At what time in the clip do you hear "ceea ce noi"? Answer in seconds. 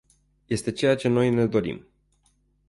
0.71-1.29